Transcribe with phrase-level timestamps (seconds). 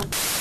[0.00, 0.37] you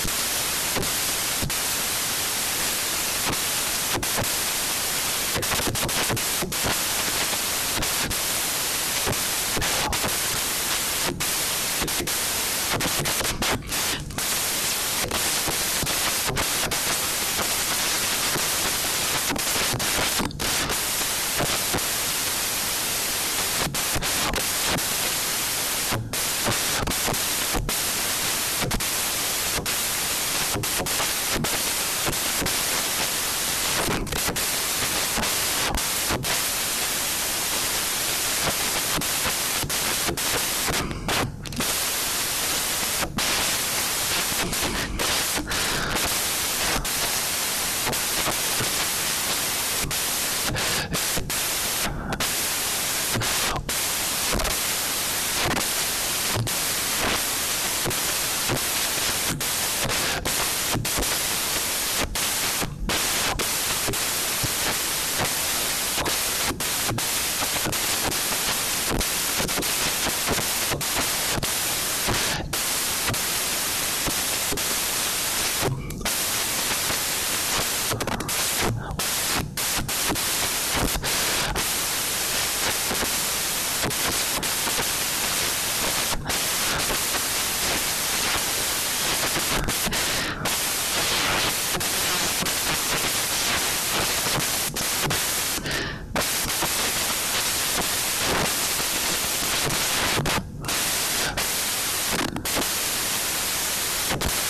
[104.12, 104.47] you.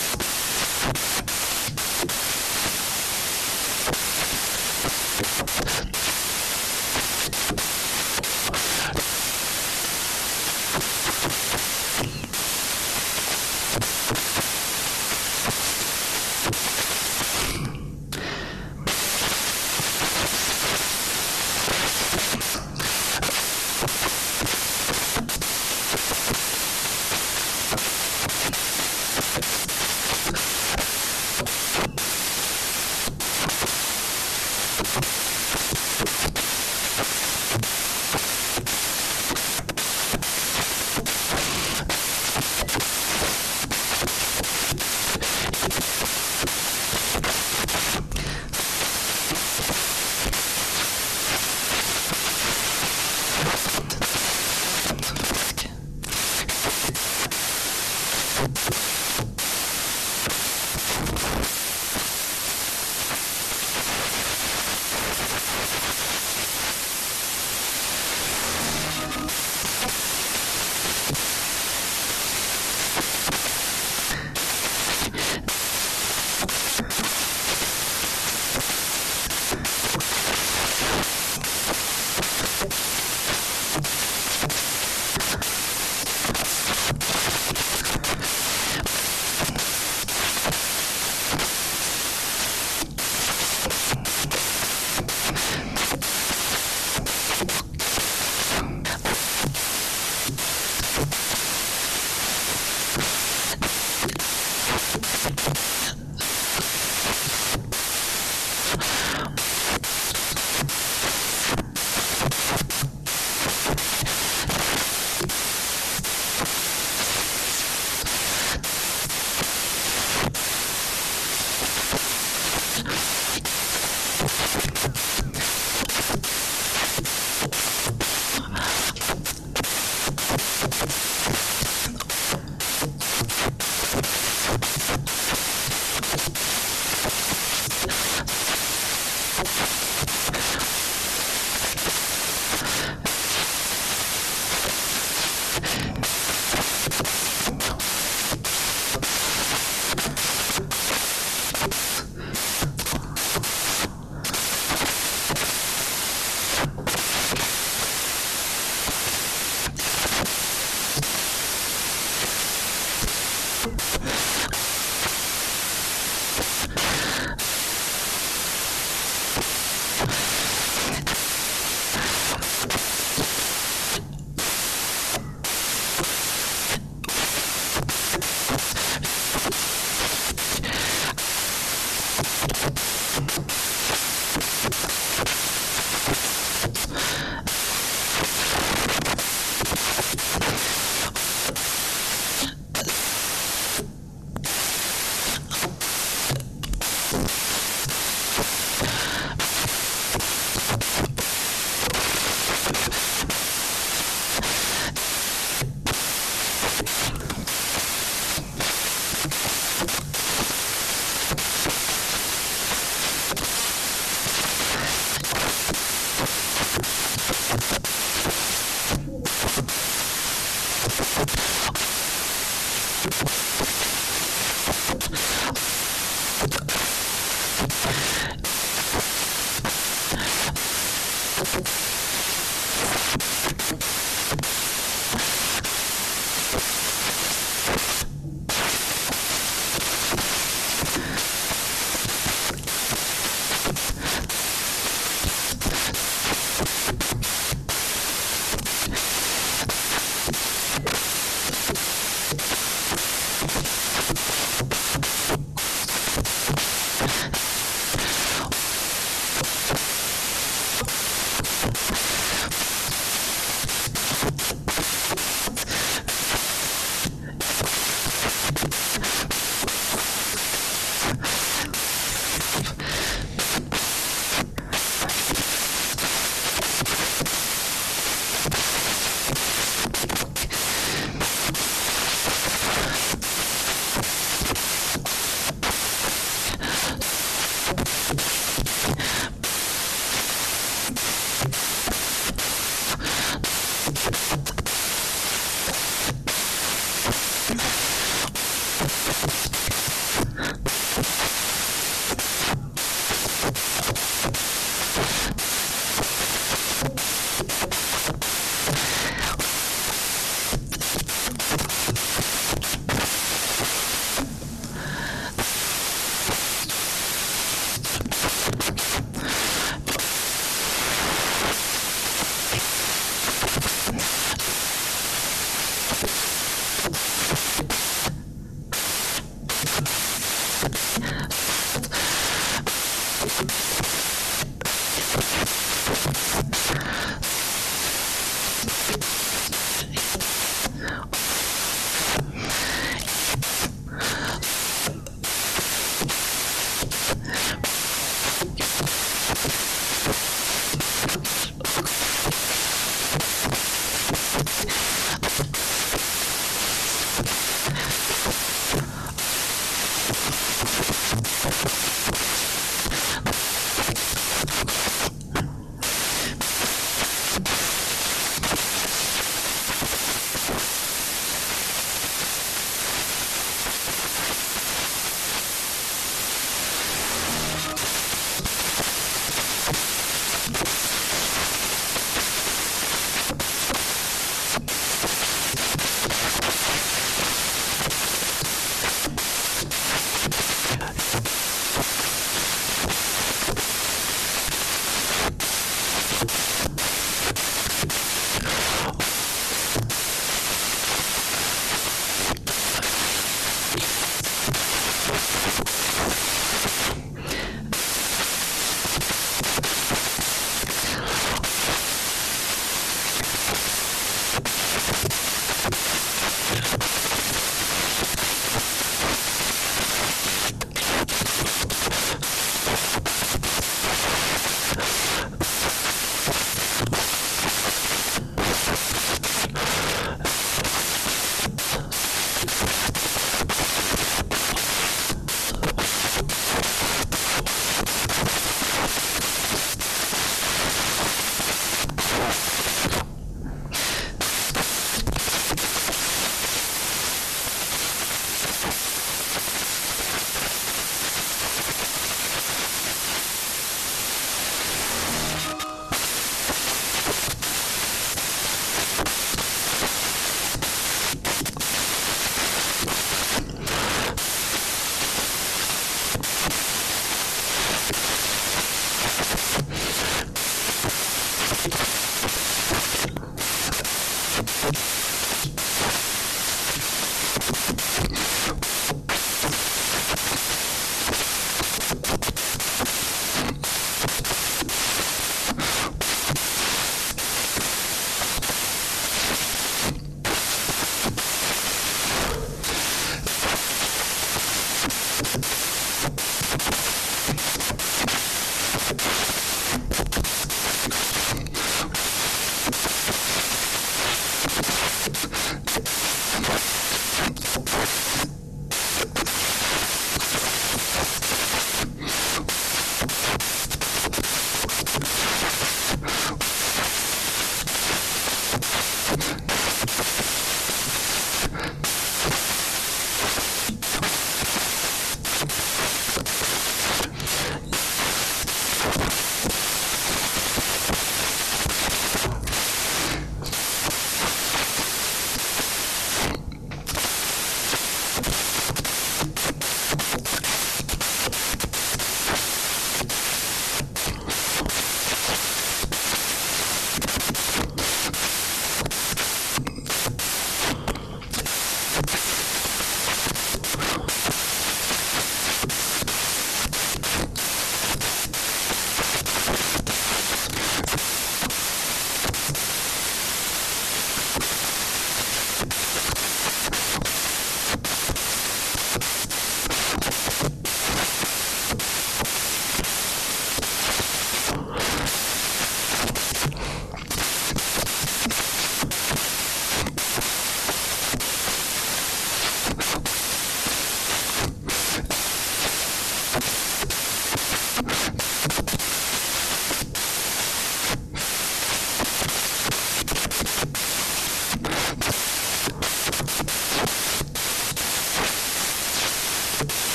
[34.79, 35.36] you.